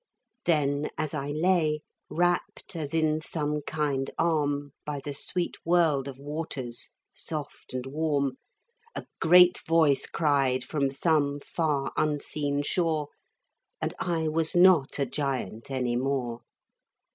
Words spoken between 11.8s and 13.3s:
unseen shore,